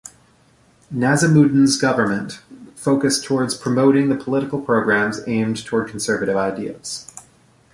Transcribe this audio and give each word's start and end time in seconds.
Nazimuddin's 0.91 1.77
government 1.77 2.41
focused 2.75 3.23
towards 3.23 3.53
promoting 3.55 4.09
the 4.09 4.15
political 4.15 4.59
programs 4.59 5.19
aimed 5.27 5.63
towards 5.63 5.91
conservative 5.91 6.35
ideas. 6.35 7.13